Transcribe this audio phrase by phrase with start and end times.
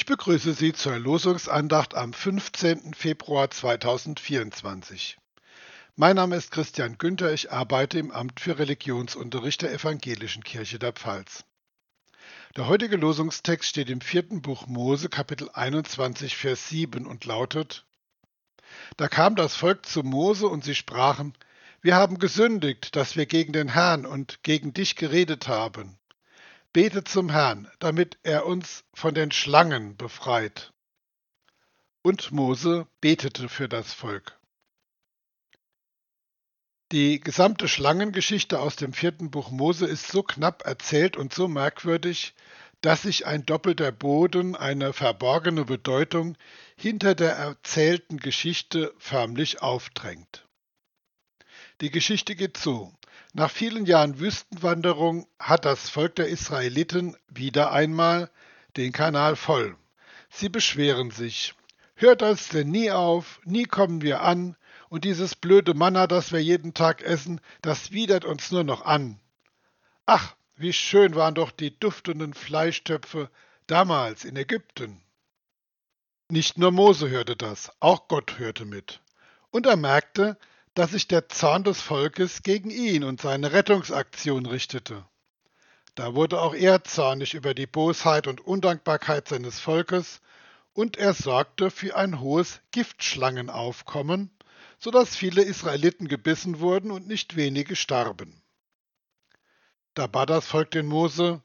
[0.00, 2.94] Ich begrüße Sie zur Losungsandacht am 15.
[2.94, 5.18] Februar 2024.
[5.94, 10.94] Mein Name ist Christian Günther, ich arbeite im Amt für Religionsunterricht der Evangelischen Kirche der
[10.94, 11.44] Pfalz.
[12.56, 17.84] Der heutige Losungstext steht im vierten Buch Mose, Kapitel 21, Vers 7 und lautet:
[18.96, 21.34] Da kam das Volk zu Mose und sie sprachen:
[21.82, 25.99] Wir haben gesündigt, dass wir gegen den Herrn und gegen dich geredet haben.
[26.72, 30.72] Bete zum Herrn, damit er uns von den Schlangen befreit.
[32.02, 34.38] Und Mose betete für das Volk.
[36.92, 42.34] Die gesamte Schlangengeschichte aus dem vierten Buch Mose ist so knapp erzählt und so merkwürdig,
[42.80, 46.36] dass sich ein doppelter Boden, eine verborgene Bedeutung
[46.76, 50.46] hinter der erzählten Geschichte förmlich aufdrängt.
[51.80, 52.92] Die Geschichte geht so.
[53.32, 58.30] Nach vielen Jahren Wüstenwanderung hat das Volk der Israeliten wieder einmal
[58.76, 59.76] den Kanal voll.
[60.30, 61.54] Sie beschweren sich.
[61.94, 63.40] Hört das denn nie auf?
[63.44, 64.56] Nie kommen wir an.
[64.88, 69.20] Und dieses blöde Manna, das wir jeden Tag essen, das widert uns nur noch an.
[70.06, 73.30] Ach, wie schön waren doch die duftenden Fleischtöpfe
[73.66, 75.00] damals in Ägypten.
[76.28, 79.00] Nicht nur Mose hörte das, auch Gott hörte mit.
[79.50, 80.36] Und er merkte,
[80.80, 85.04] dass sich der Zorn des Volkes gegen ihn und seine Rettungsaktion richtete.
[85.94, 90.22] Da wurde auch er zornig über die Bosheit und Undankbarkeit seines Volkes,
[90.72, 94.30] und er sorgte für ein hohes Giftschlangenaufkommen,
[94.78, 98.40] so dass viele Israeliten gebissen wurden und nicht wenige starben.
[99.92, 101.42] Da bat das Volk den Mose,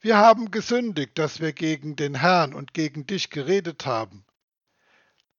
[0.00, 4.24] wir haben gesündigt, dass wir gegen den Herrn und gegen dich geredet haben.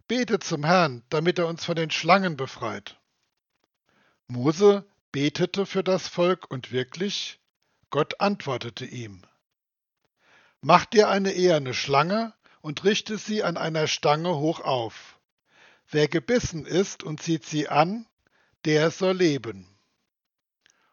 [0.07, 2.96] Bete zum Herrn, damit er uns von den Schlangen befreit.
[4.27, 7.39] Mose betete für das Volk und wirklich,
[7.89, 9.23] Gott antwortete ihm.
[10.61, 15.17] Mach dir eine eherne Schlange und richte sie an einer Stange hoch auf.
[15.89, 18.05] Wer gebissen ist und zieht sie an,
[18.65, 19.65] der soll leben.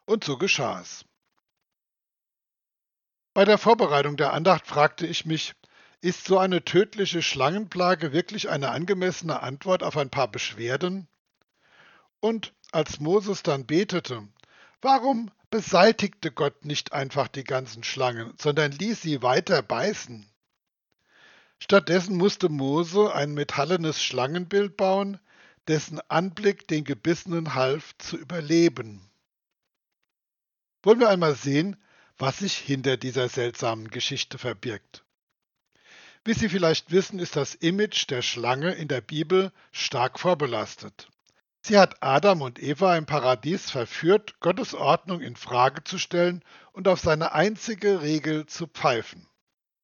[0.05, 1.03] Und so geschah es.
[3.33, 5.55] Bei der Vorbereitung der Andacht fragte ich mich,
[5.99, 11.09] ist so eine tödliche Schlangenplage wirklich eine angemessene Antwort auf ein paar Beschwerden?
[12.21, 14.27] Und als Moses dann betete,
[14.81, 20.29] warum beseitigte Gott nicht einfach die ganzen Schlangen, sondern ließ sie weiter beißen?
[21.57, 25.19] Stattdessen musste Mose ein metallenes Schlangenbild bauen,
[25.67, 29.09] dessen Anblick den Gebissenen half zu überleben.
[30.83, 31.77] Wollen wir einmal sehen,
[32.17, 35.03] was sich hinter dieser seltsamen Geschichte verbirgt.
[36.23, 41.09] Wie Sie vielleicht wissen, ist das Image der Schlange in der Bibel stark vorbelastet.
[41.67, 46.43] Sie hat Adam und Eva im Paradies verführt, Gottes Ordnung in Frage zu stellen
[46.73, 49.25] und auf seine einzige Regel zu pfeifen.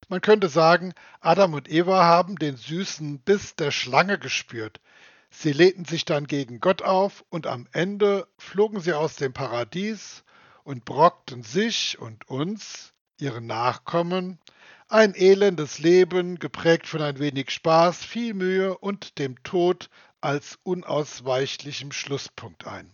[0.07, 4.79] Man könnte sagen, Adam und Eva haben den süßen Biss der Schlange gespürt.
[5.31, 10.23] Sie lehnten sich dann gegen Gott auf und am Ende flogen sie aus dem Paradies
[10.63, 14.37] und brockten sich und uns, ihren Nachkommen,
[14.87, 19.89] ein elendes Leben, geprägt von ein wenig Spaß, viel Mühe und dem Tod
[20.21, 22.91] als unausweichlichem Schlusspunkt ein.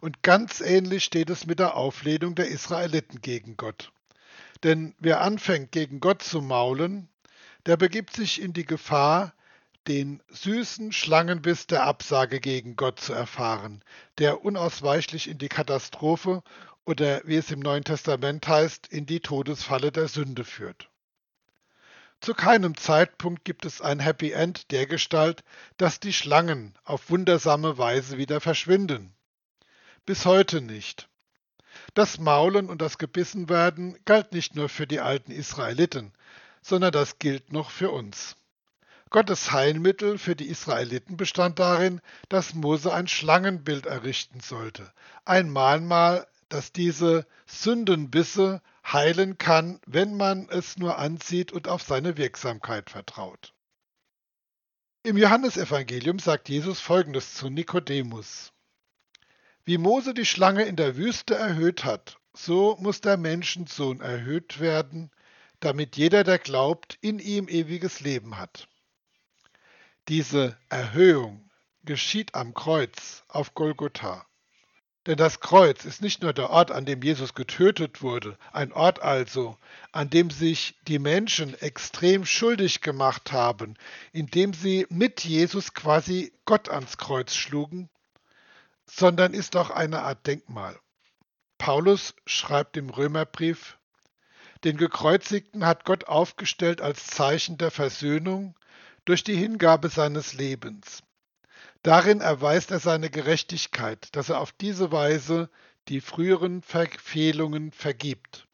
[0.00, 3.92] Und ganz ähnlich steht es mit der Auflehnung der Israeliten gegen Gott.
[4.62, 7.08] Denn wer anfängt gegen Gott zu maulen,
[7.66, 9.32] der begibt sich in die Gefahr,
[9.88, 13.82] den süßen Schlangenbiss der Absage gegen Gott zu erfahren,
[14.18, 16.42] der unausweichlich in die Katastrophe
[16.84, 20.89] oder wie es im Neuen Testament heißt, in die Todesfalle der Sünde führt.
[22.20, 25.42] Zu keinem Zeitpunkt gibt es ein Happy End der Gestalt,
[25.78, 29.14] dass die Schlangen auf wundersame Weise wieder verschwinden.
[30.04, 31.08] Bis heute nicht.
[31.94, 36.12] Das Maulen und das Gebissenwerden galt nicht nur für die alten Israeliten,
[36.60, 38.36] sondern das gilt noch für uns.
[39.08, 44.92] Gottes Heilmittel für die Israeliten bestand darin, dass Mose ein Schlangenbild errichten sollte,
[45.24, 48.60] ein Mahnmal, das diese Sündenbisse
[48.92, 53.54] heilen kann, wenn man es nur ansieht und auf seine Wirksamkeit vertraut.
[55.02, 58.52] Im Johannesevangelium sagt Jesus Folgendes zu Nikodemus.
[59.64, 65.10] Wie Mose die Schlange in der Wüste erhöht hat, so muss der Menschensohn erhöht werden,
[65.60, 68.68] damit jeder, der glaubt, in ihm ewiges Leben hat.
[70.08, 71.50] Diese Erhöhung
[71.84, 74.26] geschieht am Kreuz auf Golgotha.
[75.06, 79.00] Denn das Kreuz ist nicht nur der Ort, an dem Jesus getötet wurde, ein Ort
[79.00, 79.56] also,
[79.92, 83.76] an dem sich die Menschen extrem schuldig gemacht haben,
[84.12, 87.88] indem sie mit Jesus quasi Gott ans Kreuz schlugen,
[88.84, 90.78] sondern ist auch eine Art Denkmal.
[91.56, 93.78] Paulus schreibt im Römerbrief,
[94.64, 98.54] Den Gekreuzigten hat Gott aufgestellt als Zeichen der Versöhnung
[99.06, 101.02] durch die Hingabe seines Lebens.
[101.82, 105.48] Darin erweist er seine Gerechtigkeit, dass er auf diese Weise
[105.88, 108.46] die früheren Verfehlungen vergibt.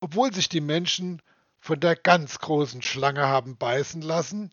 [0.00, 1.22] Obwohl sich die Menschen
[1.58, 4.50] von der ganz großen Schlange haben beißen lassen,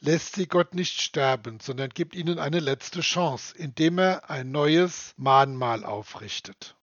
[0.00, 5.14] lässt sie Gott nicht sterben, sondern gibt ihnen eine letzte Chance, indem er ein neues
[5.16, 6.76] Mahnmal aufrichtet.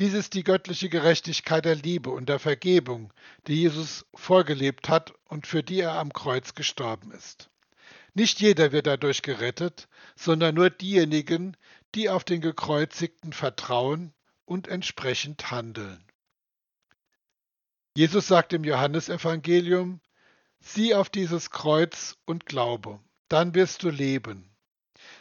[0.00, 3.12] Dies ist die göttliche Gerechtigkeit der Liebe und der Vergebung,
[3.46, 7.48] die Jesus vorgelebt hat und für die er am Kreuz gestorben ist.
[8.14, 11.56] Nicht jeder wird dadurch gerettet, sondern nur diejenigen,
[11.96, 14.14] die auf den Gekreuzigten vertrauen
[14.44, 16.04] und entsprechend handeln.
[17.96, 20.00] Jesus sagt im Johannesevangelium,
[20.60, 24.48] sieh auf dieses Kreuz und glaube, dann wirst du leben.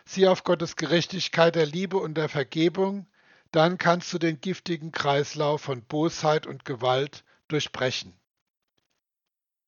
[0.06, 3.08] Sieh auf Gottes Gerechtigkeit der Liebe und der Vergebung,
[3.52, 8.14] dann kannst du den giftigen Kreislauf von Bosheit und Gewalt durchbrechen.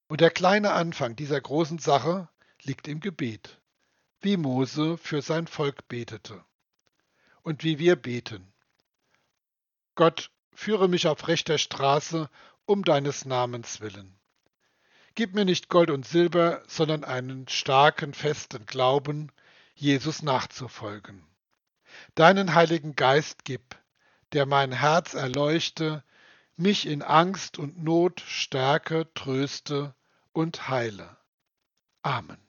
[0.07, 2.29] Und der kleine Anfang dieser großen Sache
[2.65, 3.61] liegt im Gebet,
[4.21, 6.43] wie Mose für sein Volk betete
[7.41, 8.53] und wie wir beten.
[9.95, 12.29] Gott, führe mich auf rechter Straße
[12.65, 14.19] um deines Namens willen.
[15.15, 19.31] Gib mir nicht Gold und Silber, sondern einen starken, festen Glauben,
[19.75, 21.25] Jesus nachzufolgen
[22.15, 23.75] deinen Heiligen Geist gib,
[24.33, 26.03] der mein Herz erleuchte,
[26.57, 29.93] mich in Angst und Not stärke, tröste
[30.31, 31.17] und heile.
[32.01, 32.44] Amen.